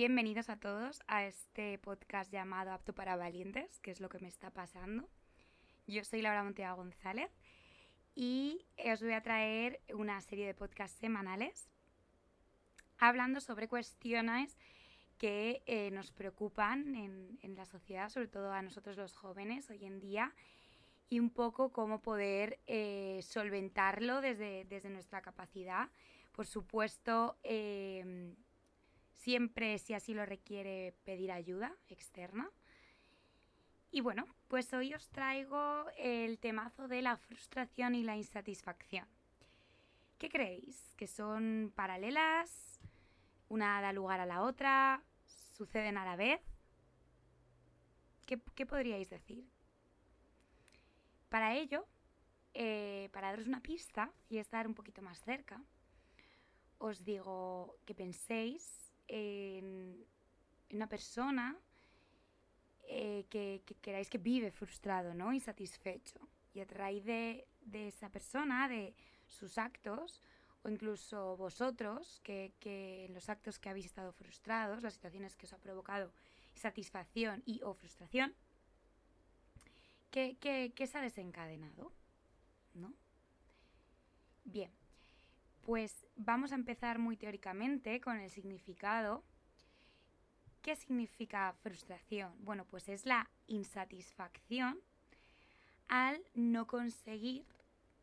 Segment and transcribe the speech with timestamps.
[0.00, 4.28] Bienvenidos a todos a este podcast llamado Apto para Valientes, que es lo que me
[4.28, 5.06] está pasando.
[5.86, 7.30] Yo soy Laura Montea González
[8.14, 11.68] y os voy a traer una serie de podcasts semanales
[12.96, 14.56] hablando sobre cuestiones
[15.18, 19.84] que eh, nos preocupan en, en, la sociedad, sobre todo a nosotros los jóvenes hoy
[19.84, 20.34] en día,
[21.10, 25.90] y un poco cómo poder eh, solventarlo desde, desde, nuestra capacidad.
[26.32, 28.34] Por supuesto, eh,
[29.20, 32.50] siempre, si así lo requiere, pedir ayuda externa.
[33.90, 39.06] Y bueno, pues hoy os traigo el temazo de la frustración y la insatisfacción.
[40.18, 40.94] ¿Qué creéis?
[40.96, 42.80] ¿Que son paralelas?
[43.48, 45.02] ¿Una da lugar a la otra?
[45.26, 46.40] suceden a la vez?
[48.24, 49.44] ¿Qué, qué podríais decir?
[51.28, 51.86] Para ello,
[52.54, 55.62] eh, para daros una pista y estar un poquito más cerca,
[56.78, 60.06] os digo que penséis en
[60.70, 61.56] una persona
[62.84, 65.32] eh, que, que, queráis que vive frustrado, ¿no?
[65.32, 66.20] Insatisfecho.
[66.54, 68.94] Y a raíz de, esa persona, de
[69.26, 70.22] sus actos,
[70.62, 72.52] o incluso vosotros, que,
[73.06, 76.12] en los actos que habéis estado frustrados, las situaciones que os ha provocado
[76.54, 78.34] satisfacción y o frustración,
[80.10, 81.92] ¿qué, qué, qué se ha desencadenado?
[82.74, 82.92] ¿No?
[84.44, 84.72] Bien,
[85.70, 89.22] pues vamos a empezar muy teóricamente con el significado.
[90.62, 92.34] ¿Qué significa frustración?
[92.40, 94.80] Bueno, pues es la insatisfacción
[95.86, 97.46] al no conseguir,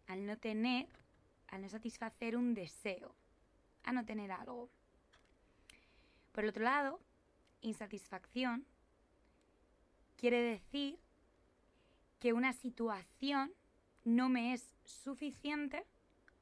[0.07, 0.88] al no tener
[1.49, 3.13] a no satisfacer un deseo,
[3.83, 4.69] a no tener algo.
[6.31, 7.01] Por el otro lado,
[7.59, 8.65] insatisfacción
[10.15, 10.97] quiere decir
[12.21, 13.51] que una situación
[14.05, 15.85] no me es suficiente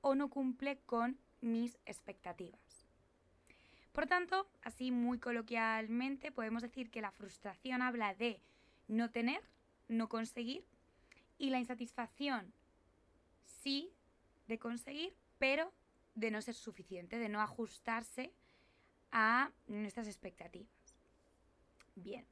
[0.07, 2.85] o no cumple con mis expectativas.
[3.91, 8.39] Por tanto, así muy coloquialmente, podemos decir que la frustración habla de
[8.87, 9.41] no tener,
[9.87, 10.63] no conseguir,
[11.39, 12.53] y la insatisfacción
[13.63, 13.89] sí
[14.47, 15.73] de conseguir, pero
[16.13, 18.31] de no ser suficiente, de no ajustarse
[19.11, 20.69] a nuestras expectativas.
[21.95, 22.27] Bien,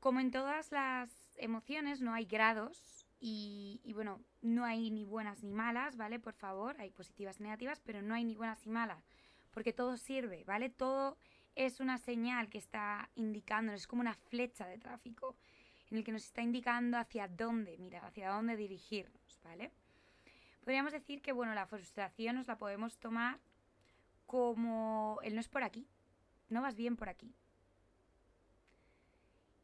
[0.00, 5.52] como en todas las emociones no hay grados y, bueno, no hay ni buenas ni
[5.52, 6.18] malas, ¿vale?
[6.18, 9.06] Por favor, hay positivas y negativas, pero no hay ni buenas ni malas,
[9.50, 10.70] porque todo sirve, ¿vale?
[10.70, 11.18] Todo
[11.54, 15.36] es una señal que está indicándonos, es como una flecha de tráfico
[15.90, 19.70] en el que nos está indicando hacia dónde mirar, hacia dónde dirigirnos, ¿vale?
[20.62, 23.38] Podríamos decir que, bueno, la frustración nos la podemos tomar
[24.24, 25.86] como el no es por aquí,
[26.48, 27.34] no vas bien por aquí.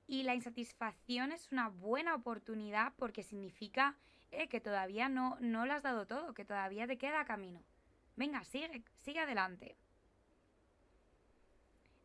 [0.06, 3.96] Y la insatisfacción es una buena oportunidad porque significa
[4.30, 7.62] eh, que todavía no, no lo has dado todo, que todavía te queda camino.
[8.16, 9.76] Venga, sigue, sigue adelante.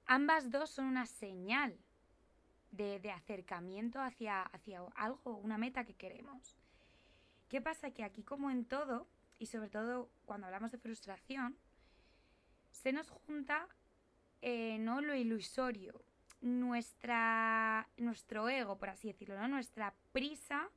[0.05, 1.77] Ambas dos son una señal
[2.71, 6.57] de, de acercamiento hacia, hacia algo, una meta que queremos.
[7.49, 7.91] ¿Qué pasa?
[7.91, 9.07] Que aquí como en todo,
[9.37, 11.57] y sobre todo cuando hablamos de frustración,
[12.71, 13.67] se nos junta
[14.41, 16.01] eh, no lo ilusorio,
[16.41, 19.47] nuestra, nuestro ego, por así decirlo, ¿no?
[19.47, 20.69] nuestra prisa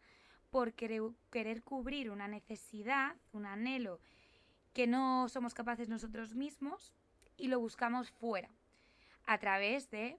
[0.50, 3.98] por querer, cubrir una necesidad, un anhelo
[4.72, 6.92] que no somos capaces nosotros mismos
[7.36, 8.50] y lo buscamos fuera,
[9.26, 10.18] a través de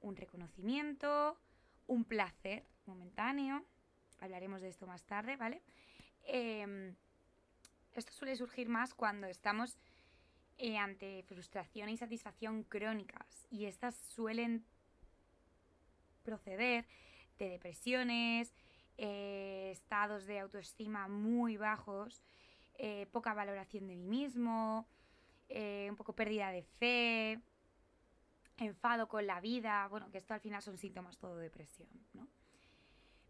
[0.00, 1.38] un reconocimiento,
[1.86, 3.64] un placer momentáneo,
[4.18, 5.62] hablaremos de esto más tarde, ¿vale?
[6.24, 6.94] Eh,
[7.94, 9.78] esto suele surgir más cuando estamos
[10.58, 14.66] eh, ante frustración e insatisfacción crónicas y estas suelen
[16.30, 16.86] proceder
[17.38, 18.54] de depresiones,
[18.98, 22.22] eh, estados de autoestima muy bajos,
[22.74, 24.86] eh, poca valoración de mí mismo,
[25.48, 27.40] eh, un poco pérdida de fe,
[28.58, 32.28] enfado con la vida, bueno, que esto al final son síntomas todo de depresión, ¿no?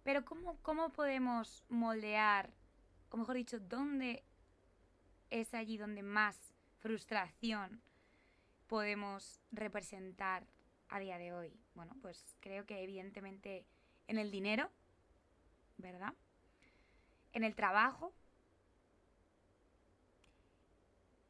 [0.03, 2.53] Pero ¿cómo, cómo podemos moldear
[3.11, 4.25] o mejor dicho, ¿dónde
[5.31, 7.81] es allí donde más frustración
[8.67, 10.47] podemos representar
[10.91, 11.53] a día de hoy?
[11.75, 13.67] Bueno, pues creo que evidentemente
[14.07, 14.71] en el dinero,
[15.79, 16.15] ¿verdad?
[17.33, 18.13] En el trabajo,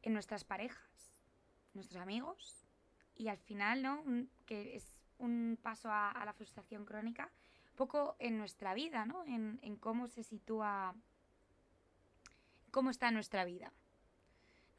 [0.01, 1.15] en nuestras parejas,
[1.73, 2.65] nuestros amigos
[3.15, 4.03] y al final, ¿no?
[4.45, 7.31] que es un paso a, la frustración crónica,
[7.75, 9.23] poco en nuestra vida, ¿no?
[9.25, 10.95] En, en cómo se sitúa
[12.71, 13.71] cómo está nuestra vida.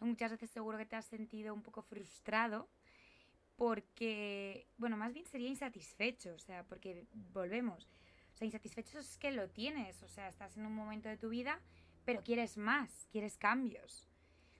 [0.01, 2.69] Muchas veces seguro que te has sentido un poco frustrado
[3.63, 7.89] porque, bueno, más bien sería insatisfecho, o sea, porque volvemos.
[8.35, 11.29] O sea, insatisfecho es que lo tienes, o sea, estás en un momento de tu
[11.29, 11.61] vida,
[12.05, 14.09] pero quieres más, quieres cambios.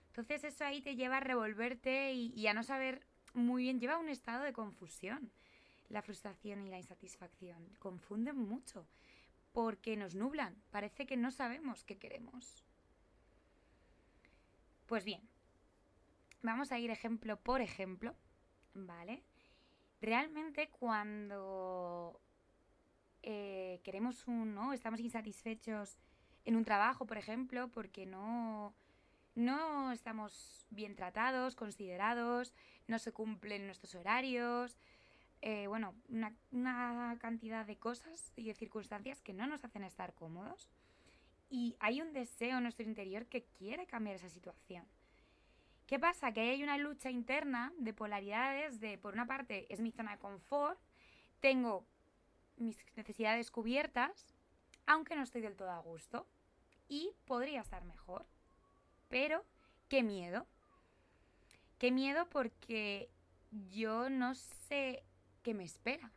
[0.07, 3.95] Entonces eso ahí te lleva a revolverte y, y a no saber muy bien, lleva
[3.95, 5.33] a un estado de confusión
[5.89, 7.75] la frustración y la insatisfacción.
[7.79, 8.87] Confunden mucho
[9.51, 10.55] porque nos nublan.
[10.71, 12.63] Parece que no sabemos qué queremos.
[14.85, 15.27] Pues bien,
[16.41, 18.15] vamos a ir ejemplo por ejemplo,
[18.73, 19.23] ¿vale?
[20.01, 22.19] Realmente cuando
[23.21, 24.57] eh, queremos un.
[24.73, 25.97] Estamos insatisfechos
[26.45, 28.73] en un trabajo, por ejemplo, porque no,
[29.35, 32.53] no estamos bien tratados, considerados,
[32.87, 34.77] no se cumplen nuestros horarios,
[35.41, 40.13] eh, bueno, una, una, cantidad de cosas y de circunstancias que no nos hacen estar
[40.13, 40.69] cómodos.
[41.49, 44.85] Y hay un deseo en nuestro interior que quiere cambiar esa situación.
[45.87, 46.31] ¿Qué pasa?
[46.31, 50.19] Que hay una lucha interna de polaridades de, por una parte, es mi zona de
[50.19, 50.79] confort,
[51.39, 51.85] tengo
[52.57, 54.33] mis necesidades cubiertas,
[54.85, 56.27] aunque no estoy del todo a gusto,
[56.87, 58.25] y podría estar mejor.
[59.09, 59.45] Pero,
[59.89, 60.47] qué miedo.
[61.77, 63.09] Qué miedo porque
[63.71, 65.03] yo no sé
[65.43, 66.11] que me espera.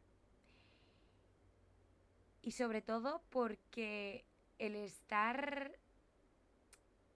[2.42, 4.24] Y sobre todo porque
[4.58, 5.76] el estar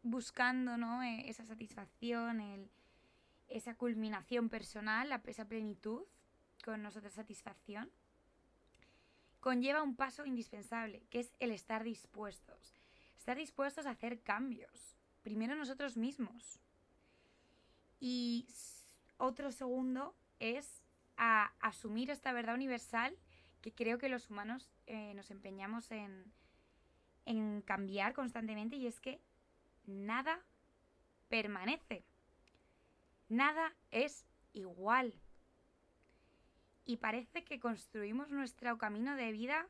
[0.02, 1.02] buscando ¿no?
[1.02, 2.70] E, esa satisfacción, el,
[3.48, 6.02] esa culminación personal, esa plenitud
[6.64, 7.90] con nosotros satisfacción,
[9.40, 12.74] conlleva un paso indispensable, que es el estar dispuestos.
[13.18, 14.96] Estar dispuestos a hacer cambios.
[15.22, 16.60] Primero nosotros mismos.
[17.98, 18.46] Y
[19.18, 20.82] otro segundo es
[21.16, 23.16] a asumir esta verdad universal
[23.60, 26.32] que creo que los humanos eh, nos empeñamos en,
[27.26, 29.20] en cambiar constantemente y es que
[29.90, 30.40] nada
[31.28, 32.04] permanece.
[33.28, 35.14] Nada es igual.
[36.84, 39.68] Y parece que construimos nuestro camino de vida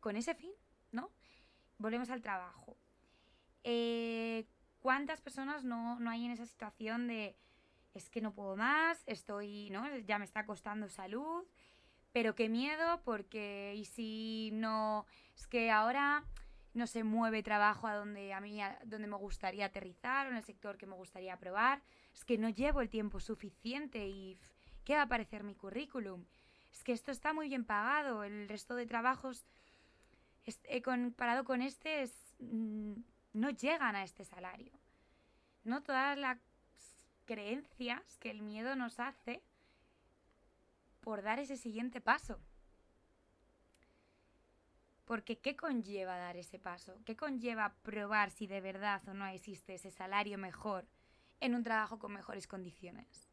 [0.00, 0.50] con ese fin,
[0.90, 1.10] ¿no?
[1.78, 2.76] Volvemos al trabajo.
[3.62, 4.46] Eh,
[4.80, 7.36] ¿Cuántas personas no, no hay en esa situación de
[7.94, 9.84] es que no puedo más, estoy, ¿no?
[9.98, 11.44] Ya me está costando salud,
[12.12, 15.06] pero qué miedo, porque y si no,
[15.36, 16.24] es que ahora
[16.78, 20.42] no se mueve trabajo a donde a mí donde me gustaría aterrizar o en el
[20.42, 21.82] sector que me gustaría probar,
[22.14, 24.38] es que no llevo el tiempo suficiente y
[24.84, 26.24] ¿qué va a parecer mi currículum?
[26.72, 29.46] Es que esto está muy bien pagado, el resto de trabajos
[30.64, 32.94] he comparado con este es, mm,
[33.34, 34.72] no llegan a este salario.
[35.64, 36.38] No todas las
[37.26, 39.42] creencias que el miedo nos hace
[41.00, 42.40] por dar ese siguiente paso.
[45.08, 47.00] Porque ¿qué conlleva dar ese paso?
[47.06, 50.86] ¿Qué conlleva probar si de verdad o no existe ese salario mejor
[51.40, 53.30] en un trabajo con mejores condiciones?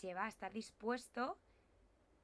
[0.00, 1.38] Lleva a estar dispuesto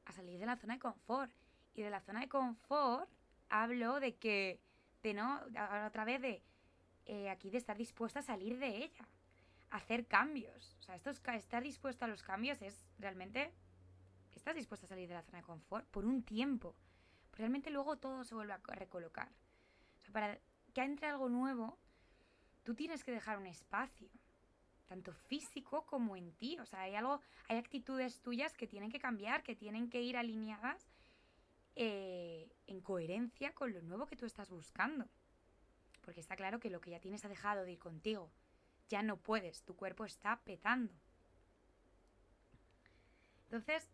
[0.07, 1.31] a salir de la zona de confort.
[1.75, 3.11] Y de la zona de confort
[3.51, 4.63] hablo de que,
[5.03, 5.43] de no,
[5.87, 6.43] otra vez de
[7.05, 9.07] eh, aquí de estar dispuesto a salir de ella
[9.73, 10.75] hacer cambios.
[10.79, 13.53] O sea, esto estar dispuesto a los cambios es realmente...
[14.35, 16.75] Estás dispuesto a salir de la zona de confort por un tiempo.
[17.35, 19.29] Realmente luego todo se vuelve a recolocar.
[19.99, 20.39] O sea, para
[20.73, 21.79] que entre algo nuevo,
[22.63, 24.09] tú tienes que dejar un espacio.
[24.87, 26.59] Tanto físico como en ti.
[26.59, 30.17] O sea, hay algo, hay actitudes tuyas que tienen que cambiar, que tienen que ir
[30.17, 30.87] alineadas
[31.75, 35.09] eh, en coherencia con lo nuevo que tú estás buscando.
[36.03, 38.31] Porque está claro que lo que ya tienes ha dejado de ir contigo
[38.89, 40.93] ya no puedes, tu cuerpo está petando.
[43.45, 43.89] Entonces,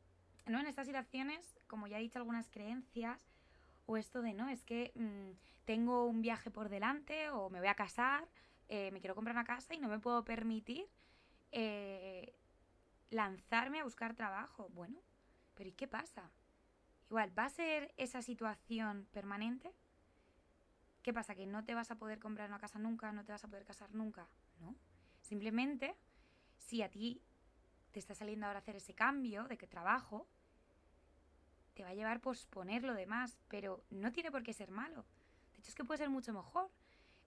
[0.51, 0.61] ¿no?
[0.61, 3.31] En estas situaciones, como ya he dicho algunas creencias,
[3.87, 7.69] o esto de, no, es que mm, tengo un viaje por delante o me voy
[7.69, 8.29] a casar,
[8.69, 10.89] eh, me quiero comprar una casa y no me puedo permitir
[11.51, 12.37] eh,
[13.11, 14.69] lanzarme a buscar trabajo.
[14.71, 15.01] Bueno,
[15.55, 16.31] pero ¿y qué pasa?
[17.09, 19.75] Igual, ¿va a ser esa situación permanente?
[21.03, 21.35] ¿Qué pasa?
[21.35, 23.11] ¿Que no te vas a poder comprar una casa nunca?
[23.11, 24.29] ¿No te vas a poder casar nunca?
[24.61, 24.77] ¿no?
[25.21, 25.97] Simplemente,
[26.59, 27.23] si a ti
[27.91, 30.29] te está saliendo ahora hacer ese cambio de que trabajo,
[31.81, 35.07] te va a llevar posponer lo demás, pero no tiene por qué ser malo.
[35.55, 36.71] De hecho, es que puede ser mucho mejor,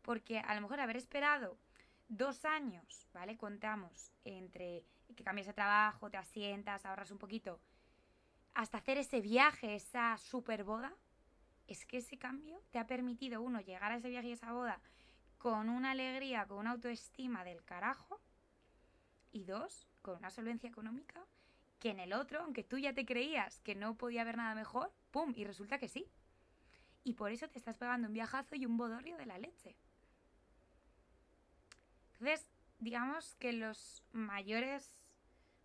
[0.03, 1.57] porque a lo mejor haber esperado
[2.07, 3.35] dos años, ¿vale?
[3.35, 7.59] Contamos entre que cambias de trabajo, te asientas, ahorras un poquito,
[8.53, 10.93] hasta hacer ese viaje, esa super boda,
[11.65, 14.79] es que ese cambio te ha permitido, uno, llegar a ese viaje y esa boda
[15.39, 18.21] con una alegría, con una autoestima del carajo.
[19.31, 21.25] Y dos, con una solvencia económica
[21.83, 24.93] que en el otro, aunque tú ya te creías que no podía haber nada mejor,
[25.11, 25.33] ¡pum!
[25.35, 26.09] Y resulta que sí.
[27.03, 29.75] Y por eso te estás pegando un viajazo y un bodorrio de la leche.
[32.13, 32.47] Entonces,
[32.79, 34.95] digamos que los mayores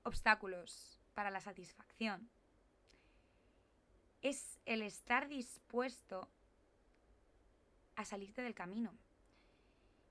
[0.03, 2.29] obstáculos para la satisfacción
[4.21, 6.29] es el estar dispuesto
[7.95, 8.93] a salirte del camino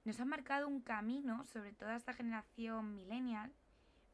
[0.07, 3.51] nos han marcado un camino, sobre toda esta generación millennial,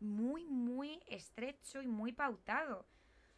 [0.04, 2.86] muy, muy estrecho y muy pautado.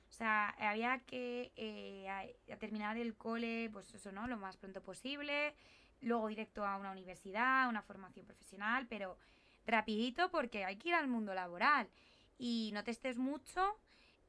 [0.09, 4.27] O sea, había que eh, terminar el cole, pues eso, ¿no?
[4.27, 5.55] Lo más pronto posible.
[6.01, 9.17] Luego directo a una universidad, una formación profesional, pero
[9.65, 11.89] rapidito porque hay que ir al mundo laboral.
[12.37, 13.77] Y no te estés mucho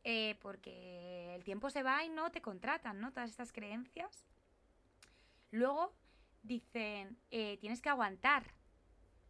[0.04, 3.12] eh, porque el tiempo se va y no te contratan, ¿no?
[3.12, 4.24] Todas estas creencias.
[5.50, 5.92] Luego
[6.42, 8.55] dicen, eh, tienes que aguantar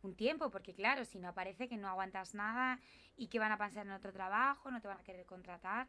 [0.03, 2.81] un tiempo, porque claro, si no aparece que no aguantas nada
[3.17, 5.89] y que van a pasar en otro trabajo, no te van a querer contratar.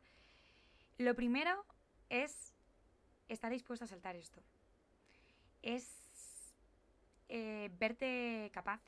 [0.97, 1.65] Lo primero
[2.09, 2.53] es
[3.27, 4.41] estar dispuesto a saltar esto.
[5.61, 6.55] Es
[7.29, 8.81] eh, verte capaz,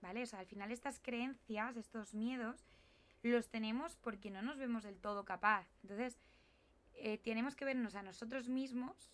[0.00, 0.22] ¿vale?
[0.22, 2.64] O sea, al final estas creencias, estos miedos,
[3.22, 5.66] los tenemos porque no nos vemos del todo capaz.
[5.82, 6.18] Entonces,
[6.94, 9.12] eh, tenemos que vernos a nosotros mismos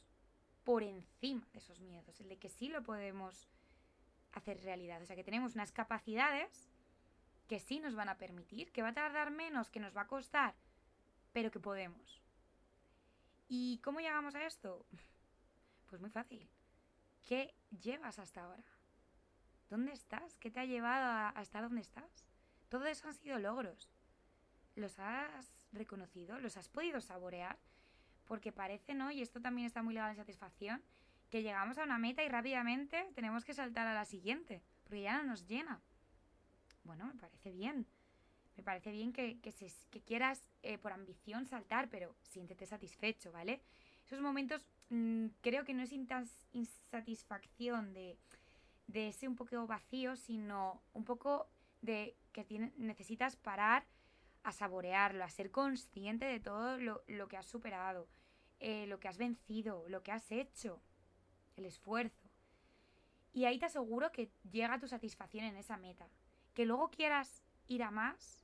[0.64, 3.48] por encima de esos miedos, el de que sí lo podemos
[4.38, 5.02] hacer realidad.
[5.02, 6.68] O sea, que tenemos unas capacidades
[7.46, 10.06] que sí nos van a permitir, que va a tardar menos, que nos va a
[10.06, 10.54] costar,
[11.32, 12.22] pero que podemos.
[13.48, 14.86] ¿Y cómo llegamos a esto?
[15.88, 16.46] Pues muy fácil.
[17.26, 18.62] ¿Qué llevas hasta ahora?
[19.70, 20.36] ¿Dónde estás?
[20.36, 22.24] ¿Qué te ha llevado a, estar donde estás?
[22.68, 23.88] Todo eso han sido logros.
[24.74, 26.38] ¿Los has reconocido?
[26.40, 27.58] ¿Los has podido saborear?
[28.26, 29.10] Porque parece, ¿no?
[29.10, 30.82] Y esto también está muy ligado a la satisfacción,
[31.30, 35.18] que llegamos a una meta y rápidamente tenemos que saltar a la siguiente, porque ya
[35.18, 35.80] no nos llena.
[36.84, 37.86] Bueno, me parece bien.
[38.56, 39.38] Me parece bien que,
[40.04, 43.62] quieras eh, por ambición saltar, pero siéntete satisfecho, ¿vale?
[44.04, 48.18] Esos momentos mm, creo que no es insatisfacción de,
[48.88, 51.48] de ese un poco vacío, sino un poco
[51.82, 53.86] de que necesitas parar
[54.42, 58.08] a saborearlo, a ser consciente de todo lo, que has superado,
[58.60, 60.80] eh, lo que has vencido, lo que has hecho
[61.58, 62.28] el esfuerzo.
[63.32, 66.08] Y ahí te aseguro que llega tu satisfacción en esa meta.
[66.54, 68.40] Que luego quieras ir a más,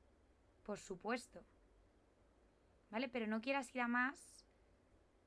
[0.62, 1.44] por supuesto.
[2.90, 3.08] ¿Vale?
[3.08, 4.44] Pero no quieras ir a más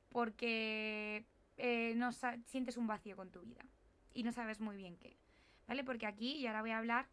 [0.10, 1.26] porque
[1.58, 3.66] eh, no sientes un vacío con tu vida
[4.14, 5.18] y no sabes muy bien qué.
[5.68, 5.84] ¿Vale?
[5.84, 7.10] Porque aquí, y ahora voy a hablar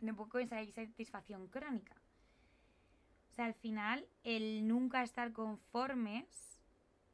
[0.00, 1.94] de un poco esa satisfacción crónica.
[3.30, 6.60] O sea, al final, el nunca estar conformes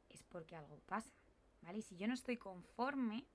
[0.09, 1.20] es porque algo pasa.
[1.61, 1.79] ¿Vale?
[1.79, 3.25] Y si yo no estoy conforme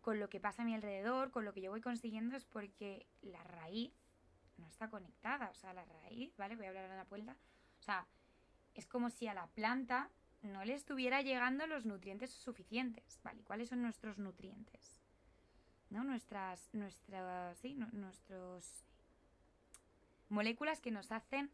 [0.00, 3.06] con lo que pasa a mi alrededor, con lo que yo voy consiguiendo, es porque
[3.22, 3.92] la raíz
[4.56, 5.50] no está conectada.
[5.50, 6.56] O sea, la raíz, ¿vale?
[6.56, 7.36] Voy a hablar de la vuelta.
[7.80, 8.06] O sea,
[8.74, 10.10] es como si a la planta
[10.42, 13.42] no le estuviera llegando los nutrientes suficientes, ¿vale?
[13.42, 15.00] ¿Cuáles son nuestros nutrientes?
[15.90, 16.04] ¿No?
[16.04, 18.84] Nuestras, nuestras, sí, nuestros
[20.28, 21.50] moléculas que nos hacen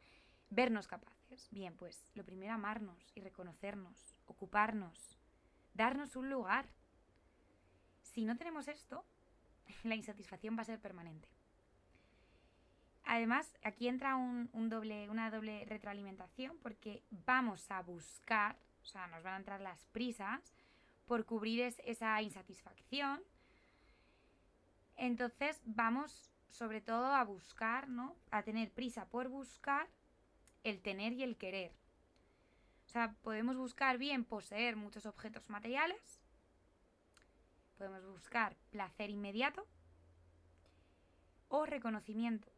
[0.51, 1.49] vernos capaces.
[1.51, 5.19] Bien, pues lo primero amarnos y reconocernos, ocuparnos,
[5.75, 6.69] darnos un lugar.
[8.03, 9.05] Si no tenemos esto,
[9.85, 11.29] la insatisfacción va a ser permanente.
[13.05, 19.23] Además, aquí entra un, doble, una doble retroalimentación porque vamos a buscar, o sea, nos
[19.23, 20.41] van a entrar las prisas
[21.07, 23.21] por cubrir esa insatisfacción.
[24.97, 28.17] Entonces vamos sobre todo a buscar, ¿no?
[28.31, 29.89] A tener prisa por buscar
[30.63, 31.73] el tener y el querer.
[32.93, 36.21] O sea, podemos buscar bien poseer muchos objetos materiales,
[37.79, 39.67] podemos buscar placer inmediato
[41.49, 42.53] o reconocimiento,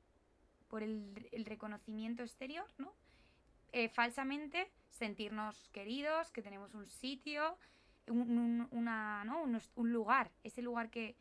[0.66, 2.92] por el, reconocimiento exterior, ¿no?
[3.70, 7.56] Eh, falsamente sentirnos queridos, que tenemos un sitio,
[8.08, 9.44] un, una, ¿no?
[9.44, 11.16] un lugar, ese lugar que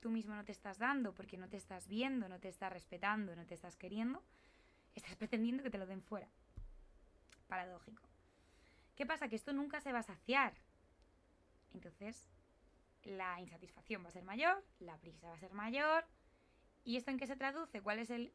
[0.00, 3.34] tú mismo no te estás dando porque no te estás viendo, no te estás respetando,
[3.34, 4.22] no te estás queriendo,
[4.94, 6.28] estás pretendiendo que te lo den fuera.
[7.48, 8.05] Paradójico.
[8.96, 9.28] ¿Qué pasa?
[9.28, 10.54] Que esto nunca se va a saciar.
[11.74, 12.28] Entonces,
[13.04, 16.06] la insatisfacción va a ser mayor, la prisa va a ser mayor.
[16.82, 17.82] ¿Y esto en qué se traduce?
[17.82, 18.32] ¿Cuál es el,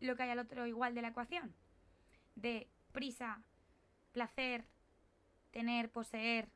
[0.00, 1.54] lo que hay al otro igual de la ecuación?
[2.36, 3.42] De prisa,
[4.12, 4.64] placer,
[5.50, 6.48] tener, poseer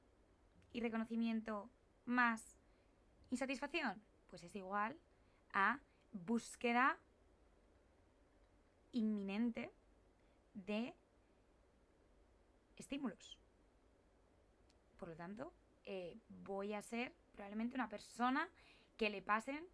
[0.72, 1.70] y reconocimiento
[2.04, 2.56] más
[3.30, 4.00] insatisfacción.
[4.28, 4.96] Pues es igual
[5.52, 5.80] a
[6.12, 6.98] búsqueda
[8.92, 9.72] inminente
[10.54, 10.94] de
[12.80, 13.38] estímulos.
[14.98, 15.52] Por lo tanto,
[15.84, 18.48] eh, voy a ser probablemente una persona
[18.96, 19.66] que le pasen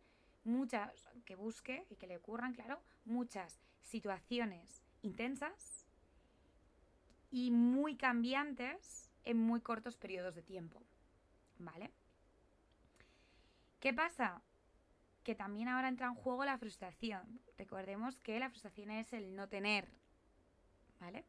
[0.44, 5.86] muchas, que busque y que le ocurran, claro, muchas situaciones intensas
[7.30, 10.82] y muy cambiantes en muy cortos periodos de tiempo.
[11.58, 11.90] ¿Vale?
[13.80, 14.42] ¿Qué pasa?
[15.22, 17.40] Que también ahora entra en juego la frustración.
[17.58, 19.88] Recordemos que la frustración es el no tener.
[21.00, 21.24] ¿Vale?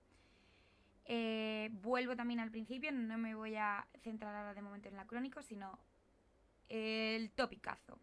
[1.10, 5.08] Eh, vuelvo también al principio, no me voy a centrar ahora de momento en la
[5.08, 5.80] crónico, sino
[6.68, 7.98] el topicazo.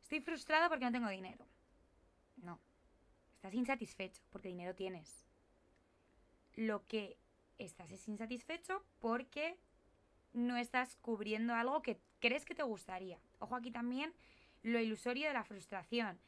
[0.00, 1.44] Estoy frustrado porque no tengo dinero.
[2.36, 2.60] No.
[3.34, 5.26] Estás insatisfecho porque dinero tienes.
[6.54, 7.18] Lo que
[7.58, 9.58] estás es insatisfecho porque
[10.32, 13.18] no estás cubriendo algo que crees que te gustaría.
[13.40, 14.14] Ojo aquí también
[14.62, 16.20] lo ilusorio de la frustración.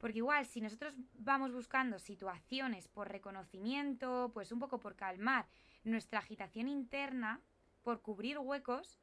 [0.00, 5.46] Porque igual, si nosotros vamos buscando situaciones por reconocimiento, pues un poco por calmar
[5.84, 7.42] nuestra agitación interna,
[7.82, 8.98] por cubrir huecos,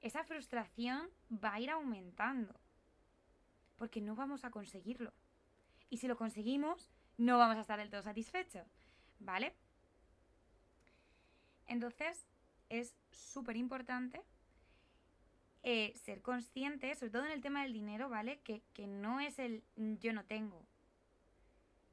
[0.00, 2.58] esa frustración va a ir aumentando.
[3.76, 5.12] Porque no vamos a conseguirlo.
[5.90, 8.66] Y si lo conseguimos, no vamos a estar del todo satisfechos.
[9.18, 9.54] ¿Vale?
[11.66, 12.26] Entonces,
[12.70, 14.22] es súper importante
[15.62, 18.40] eh, ser consciente, sobre todo en el tema del dinero, ¿vale?
[18.40, 20.66] Que, que no es el yo no tengo.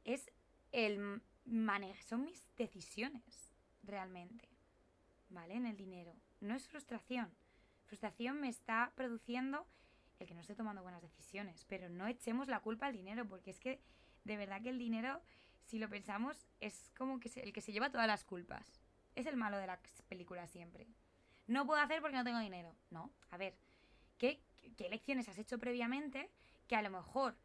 [0.03, 0.31] Es
[0.71, 4.47] el manejo, son mis decisiones, realmente.
[5.29, 5.55] ¿Vale?
[5.55, 6.15] En el dinero.
[6.41, 7.29] No es frustración.
[7.85, 9.67] Frustración me está produciendo
[10.19, 11.65] el que no esté tomando buenas decisiones.
[11.65, 13.81] Pero no echemos la culpa al dinero, porque es que
[14.23, 15.21] de verdad que el dinero,
[15.65, 18.81] si lo pensamos, es como que el que se lleva todas las culpas.
[19.15, 20.87] Es el malo de las películas siempre.
[21.49, 22.75] No puedo hacer porque no tengo dinero.
[22.91, 23.57] No, a ver,
[24.19, 24.39] ¿qué,
[24.77, 26.29] ¿qué lecciones has hecho previamente
[26.67, 27.35] que a lo mejor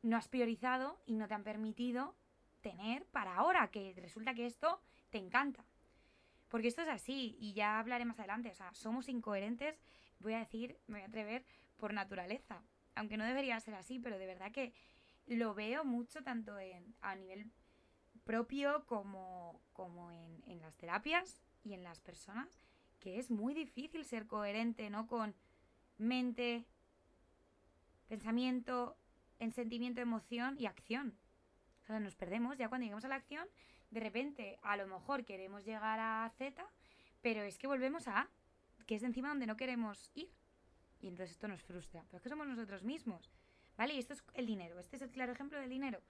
[0.00, 2.14] no has priorizado y no te han permitido
[2.60, 3.68] tener para ahora?
[3.72, 5.64] Que resulta que esto te encanta.
[6.46, 8.48] Porque esto es así y ya hablaré más adelante.
[8.48, 9.80] O sea, somos incoherentes,
[10.20, 11.44] voy a decir, me voy a atrever,
[11.78, 12.62] por naturaleza.
[12.94, 14.72] Aunque no debería ser así, pero de verdad que
[15.26, 17.50] lo veo mucho tanto en, a nivel
[18.22, 22.67] propio como, como en, en las terapias y en las personas,
[23.00, 25.06] que es muy difícil ser coherente, ¿no?
[25.06, 25.34] Con
[25.98, 26.66] mente,
[28.08, 28.96] pensamiento,
[29.38, 31.18] en sentimiento, emoción y acción.
[31.82, 33.46] O sea, nos perdemos ya cuando llegamos a la acción,
[33.90, 36.64] de repente a lo mejor queremos llegar a Z,
[37.22, 38.28] pero es que volvemos a A,
[38.86, 40.30] que es encima donde no queremos ir.
[41.00, 42.02] Y entonces esto nos frustra.
[42.06, 43.30] Pero es que somos nosotros mismos.
[43.76, 43.94] ¿Vale?
[43.94, 44.80] Y esto es el dinero.
[44.80, 46.00] Este es el claro ejemplo del dinero.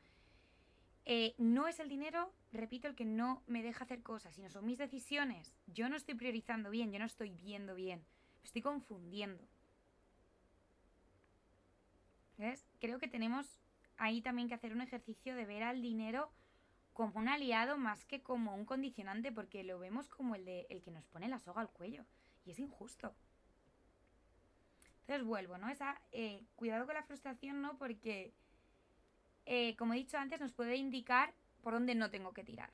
[1.10, 4.66] Eh, no es el dinero, repito, el que no me deja hacer cosas, sino son
[4.66, 5.54] mis decisiones.
[5.66, 8.04] Yo no estoy priorizando bien, yo no estoy viendo bien,
[8.42, 9.42] me estoy confundiendo.
[12.36, 12.66] ¿Ves?
[12.78, 13.58] Creo que tenemos
[13.96, 16.30] ahí también que hacer un ejercicio de ver al dinero
[16.92, 20.82] como un aliado más que como un condicionante, porque lo vemos como el, de, el
[20.82, 22.04] que nos pone la soga al cuello.
[22.44, 23.14] Y es injusto.
[25.00, 25.70] Entonces vuelvo, ¿no?
[25.70, 27.78] Esa, eh, cuidado con la frustración, ¿no?
[27.78, 28.34] Porque
[29.50, 31.32] eh, como he dicho antes, nos puede indicar
[31.62, 32.70] por dónde no tengo que tirar.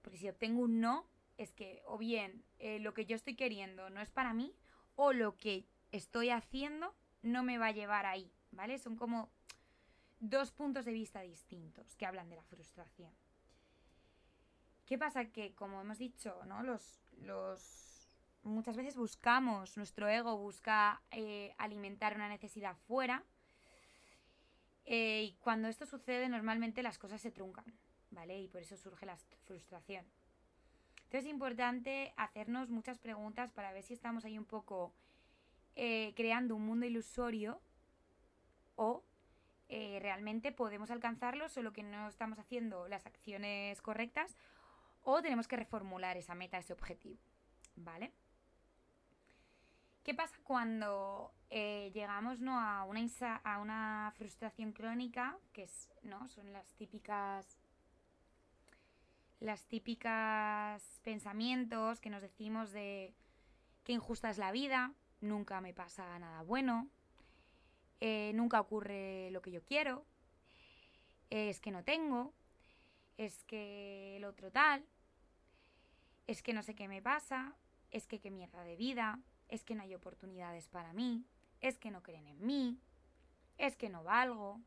[0.00, 3.90] Porque si obtengo un no, es que o bien eh, lo que yo estoy queriendo
[3.90, 4.56] no es para mí,
[4.96, 8.78] o lo que estoy haciendo no me va a llevar ahí, ¿vale?
[8.78, 9.28] Son como
[10.18, 13.12] dos puntos de vista distintos que hablan de la frustración.
[14.86, 15.26] ¿Qué pasa?
[15.26, 16.62] Que, como hemos dicho, ¿no?
[16.62, 23.26] Los, los muchas veces buscamos, nuestro ego busca eh, alimentar una necesidad fuera
[24.84, 27.64] eh, y cuando esto sucede, normalmente las cosas se truncan,
[28.10, 28.40] ¿vale?
[28.40, 30.04] Y por eso surge la frustración.
[31.04, 34.94] Entonces es importante hacernos muchas preguntas para ver si estamos ahí un poco
[35.74, 37.60] eh, creando un mundo ilusorio
[38.76, 39.04] o
[39.68, 44.36] eh, realmente podemos alcanzarlo, solo que no estamos haciendo las acciones correctas
[45.02, 47.18] o tenemos que reformular esa meta, ese objetivo,
[47.76, 48.12] ¿vale?
[50.02, 52.58] ¿Qué pasa cuando eh, llegamos ¿no?
[52.58, 53.00] a, una
[53.44, 56.26] a una frustración crónica, que es, ¿no?
[56.28, 57.58] son las típicas
[59.40, 63.14] las típicas pensamientos que nos decimos de
[63.84, 66.88] que injusta es la vida, nunca me pasa nada bueno,
[68.00, 70.04] eh, nunca ocurre lo que yo quiero,
[71.30, 72.34] es que no tengo,
[73.16, 74.84] es que el otro tal,
[76.26, 77.54] es que no sé qué me pasa,
[77.90, 81.24] es que qué mierda de vida, es que no hay oportunidades para mí,
[81.60, 82.78] es que no creen en mí,
[83.58, 84.60] es que no valgo.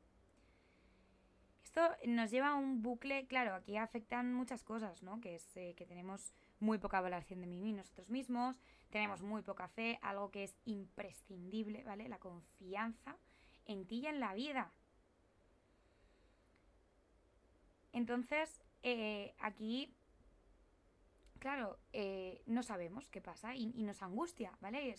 [1.64, 5.20] Esto nos lleva a un bucle, claro, aquí afectan muchas cosas, ¿no?
[5.22, 9.42] Que es eh, que tenemos muy poca valoración de mí y nosotros mismos, tenemos muy
[9.42, 12.08] poca fe, algo que es imprescindible, ¿vale?
[12.10, 13.18] La confianza
[13.66, 14.72] en ti y en la vida.
[17.92, 19.96] Entonces, eh, aquí
[21.44, 24.96] claro, eh, no sabemos qué pasa y, nos angustia, ¿vale?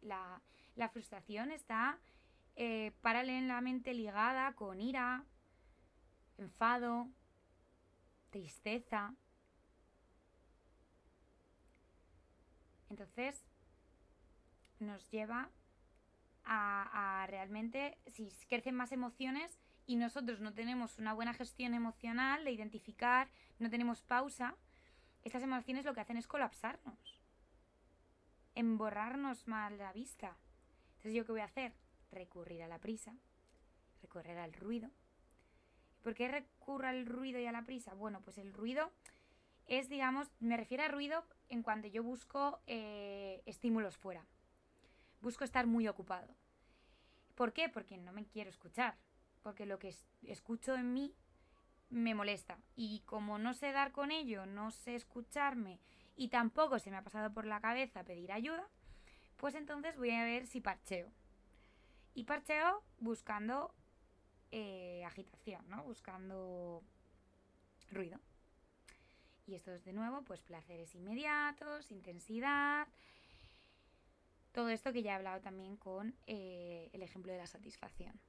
[0.00, 1.98] la, frustración está
[2.56, 5.26] eh, paralelamente ligada con ira,
[6.38, 7.10] enfado,
[8.30, 9.14] tristeza.
[12.88, 13.44] Entonces,
[14.80, 15.50] nos lleva
[16.44, 22.52] a, realmente, si crecen más emociones y nosotros no tenemos una buena gestión emocional de
[22.52, 23.28] identificar,
[23.58, 24.56] no tenemos pausa,
[25.24, 27.20] estas emociones lo que hacen es colapsarnos,
[28.54, 30.36] emborrarnos mal la vista.
[30.96, 31.74] Entonces, ¿yo qué voy a hacer?
[32.10, 33.14] Recurrir a la prisa,
[34.00, 34.90] recorrer al ruido.
[36.02, 37.94] ¿Por qué recurro al ruido y a la prisa?
[37.94, 38.90] Bueno, pues el ruido
[39.66, 44.24] es, digamos, me refiero a ruido en cuanto yo busco eh, estímulos fuera.
[45.20, 46.34] Busco estar muy ocupado.
[47.34, 47.68] ¿Por qué?
[47.68, 48.96] Porque no me quiero escuchar.
[49.42, 51.14] Porque lo que escucho en mí
[51.90, 52.58] me molesta.
[52.76, 55.80] Y como no sé dar con ello, no sé escucharme
[56.16, 58.68] y tampoco se me ha pasado por la cabeza pedir ayuda,
[59.36, 61.10] pues entonces voy a ver si parcheo.
[62.14, 63.72] Y parcheo buscando
[64.50, 65.84] eh, agitación, ¿no?
[65.84, 66.82] Buscando
[67.90, 68.18] ruido.
[69.46, 72.88] Y esto es de nuevo, pues placeres inmediatos, intensidad.
[74.52, 78.20] Todo esto que ya he hablado también con eh, el ejemplo de la satisfacción.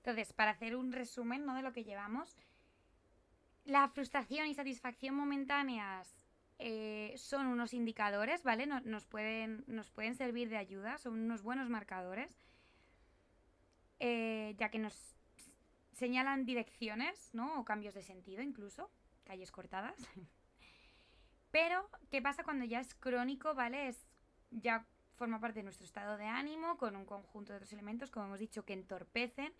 [0.00, 1.54] Entonces, para hacer un resumen ¿no?
[1.54, 2.36] de lo que llevamos,
[3.64, 6.16] la frustración y satisfacción momentáneas
[6.58, 8.66] eh, son unos indicadores, ¿vale?
[8.66, 12.42] Nos, pueden, nos pueden servir de ayuda, son unos buenos marcadores,
[13.98, 15.14] eh, ya que nos
[15.92, 17.60] señalan direcciones, ¿no?
[17.60, 18.90] O cambios de sentido incluso,
[19.24, 19.96] calles cortadas.
[21.50, 23.94] Pero, ¿qué pasa cuando ya es crónico, ¿vale?
[24.50, 24.86] Ya
[25.16, 28.38] forma parte de nuestro estado de ánimo con un conjunto de otros elementos, como hemos
[28.38, 29.52] dicho, que entorpecen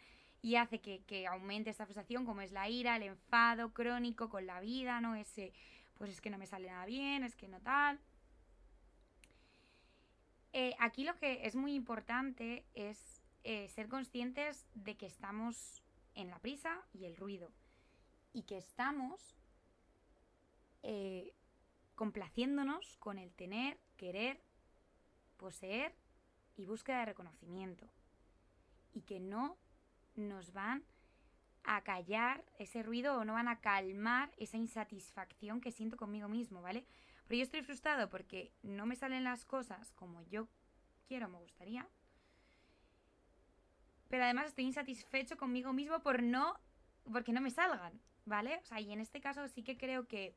[0.42, 4.46] y hace que, que aumente esta frustración, como es la ira, el enfado crónico con
[4.46, 5.14] la vida, ¿no?
[5.14, 5.52] Ese
[5.98, 8.00] pues es que no me sale nada bien, es que no tal.
[10.52, 15.82] Eh, aquí lo que es muy importante es eh, ser conscientes de que estamos
[16.14, 17.52] en la prisa y el ruido
[18.32, 19.36] y que estamos
[20.82, 21.34] eh,
[21.94, 24.42] complaciéndonos con el tener, querer,
[25.36, 25.94] poseer
[26.56, 27.86] y búsqueda de reconocimiento
[28.92, 29.56] y que no
[30.28, 30.84] nos van
[31.64, 36.62] a callar ese ruido o no van a calmar esa insatisfacción que siento conmigo mismo,
[36.62, 36.86] ¿vale?
[37.26, 40.48] Pero yo estoy frustrado porque no me salen las cosas como yo
[41.06, 41.86] quiero, me gustaría.
[44.08, 46.58] Pero además estoy insatisfecho conmigo mismo por no
[47.12, 48.58] porque no me salgan, ¿vale?
[48.62, 50.34] O sea, y en este caso sí que creo que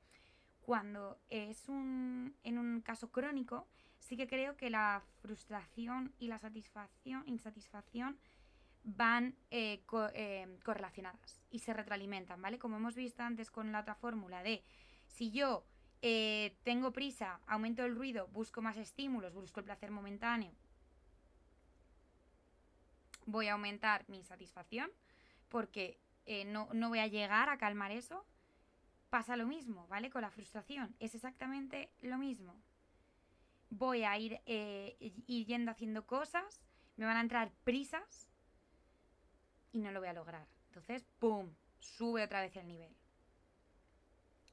[0.61, 3.67] cuando es un en un caso crónico,
[3.99, 8.19] sí que creo que la frustración y la satisfacción, insatisfacción
[8.83, 12.59] van eh, eh, correlacionadas y se retroalimentan, ¿vale?
[12.59, 14.63] Como hemos visto antes con la otra fórmula de
[15.07, 15.65] si yo
[16.01, 20.51] eh, tengo prisa, aumento el ruido, busco más estímulos, busco el placer momentáneo,
[23.25, 24.91] voy a aumentar mi satisfacción
[25.47, 25.99] porque
[26.47, 28.25] no, no voy a llegar a calmar eso.
[29.09, 30.09] Pasa lo mismo, ¿vale?
[30.09, 30.95] Con la frustración.
[30.99, 32.55] Es exactamente lo mismo.
[33.69, 36.63] Voy a ir, ir yendo haciendo cosas,
[36.95, 38.32] me van a entrar prisas
[39.73, 40.47] y no lo voy a lograr.
[40.67, 41.49] Entonces, ¡pum!
[41.79, 42.95] Sube otra vez el nivel.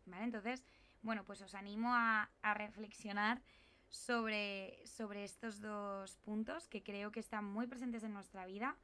[0.07, 0.25] ¿Vale?
[0.25, 0.65] Entonces,
[1.03, 3.41] bueno, pues os animo a, reflexionar
[3.89, 8.77] sobre, sobre estos dos puntos que creo que están muy presentes en nuestra vida.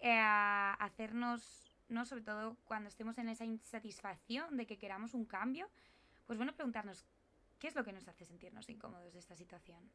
[0.00, 2.04] Eh, a hacernos, ¿no?
[2.04, 5.70] Sobre todo cuando estemos en esa insatisfacción de que queramos un cambio,
[6.26, 7.06] pues bueno, preguntarnos
[7.58, 9.90] qué es lo que nos hace sentirnos incómodos de esta situación.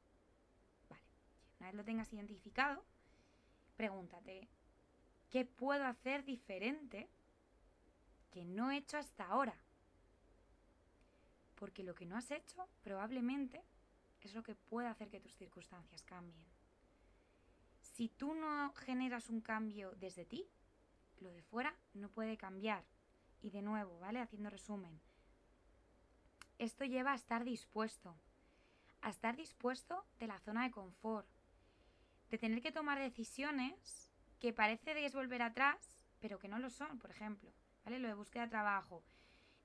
[0.89, 1.03] Vale,
[1.59, 2.83] una vez lo tengas identificado,
[3.75, 4.49] pregúntate,
[5.31, 7.09] ¿Qué puedo hacer diferente
[8.31, 9.55] que no he hecho hasta ahora?
[11.55, 13.63] Porque lo que no has hecho probablemente
[14.19, 16.43] es lo que puede hacer que tus circunstancias cambien.
[17.79, 20.45] Si tú no generas un cambio desde ti,
[21.21, 22.83] lo de fuera no puede cambiar.
[23.41, 24.19] Y de nuevo, ¿vale?
[24.19, 24.99] Haciendo resumen.
[26.57, 28.15] Esto lleva a estar dispuesto.
[29.01, 31.27] A estar dispuesto de la zona de confort.
[32.29, 34.10] De tener que tomar decisiones
[34.41, 35.77] que parece que es volver atrás,
[36.19, 37.53] pero que no lo son, por ejemplo,
[37.85, 37.99] ¿vale?
[37.99, 39.03] Lo de búsqueda de trabajo.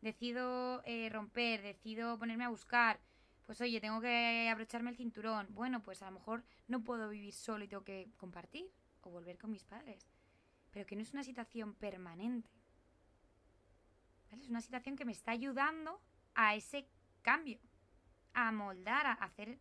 [0.03, 3.01] Decido eh, romper, decido ponerme a buscar.
[3.47, 5.47] Pues oye, tengo que abrocharme el cinturón.
[5.51, 9.39] Bueno, pues a lo mejor no puedo vivir solo y tengo que compartir o volver
[9.39, 10.07] con mis padres.
[10.73, 12.51] Pero que no es una situación permanente.
[14.31, 14.43] ¿Vale?
[14.43, 16.03] Es una situación que me está ayudando
[16.35, 16.87] a ese
[17.23, 17.59] cambio,
[18.35, 19.59] a moldar, a hacer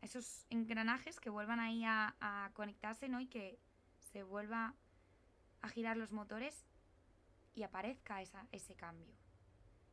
[0.00, 3.20] esos engranajes que vuelvan ahí a, a conectarse, ¿no?
[3.20, 3.58] Y que
[4.14, 4.76] se vuelva
[5.60, 6.64] a girar los motores
[7.52, 8.22] y aparezca
[8.52, 9.12] ese cambio.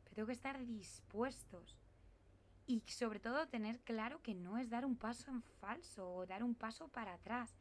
[0.04, 1.76] Pero tengo que estar dispuestos
[2.64, 6.44] y sobre todo tener claro que no es dar un paso en falso o dar
[6.44, 7.52] un paso para atrás.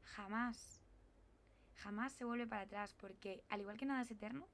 [0.00, 0.80] Jamás.
[1.74, 4.48] Jamás se vuelve para atrás porque al igual que nada es eterno,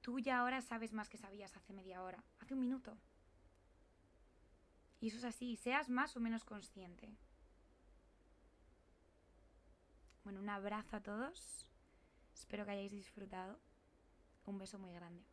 [0.00, 2.98] tú ya ahora sabes más que sabías hace media hora, hace un minuto.
[4.98, 7.16] Y eso es así, seas más o menos consciente.
[10.24, 11.66] Bueno, un abrazo a todos.
[12.34, 13.58] Espero que hayáis disfrutado.
[14.46, 15.24] Un beso muy grande.